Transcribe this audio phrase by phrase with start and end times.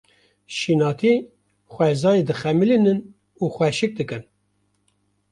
[0.55, 1.13] Şînatî
[1.73, 2.99] xwezayê dixemilînin
[3.43, 4.23] û xweşik dikin.